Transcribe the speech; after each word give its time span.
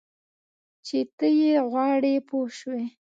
چې 0.85 0.97
ته 1.17 1.27
یې 1.39 1.53
غواړې 1.69 2.13
پوه 2.27 2.47
شوې!. 2.57 2.85